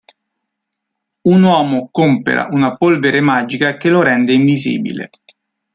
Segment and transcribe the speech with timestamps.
[1.29, 5.11] Un uomo compera una polvere magica che lo rende invisibile.